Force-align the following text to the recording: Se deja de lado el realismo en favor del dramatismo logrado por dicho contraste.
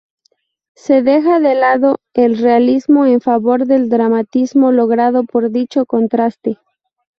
Se 0.73 1.03
deja 1.03 1.39
de 1.39 1.53
lado 1.53 1.99
el 2.15 2.39
realismo 2.39 3.05
en 3.05 3.21
favor 3.21 3.67
del 3.67 3.87
dramatismo 3.87 4.71
logrado 4.71 5.25
por 5.25 5.51
dicho 5.51 5.85
contraste. 5.85 6.57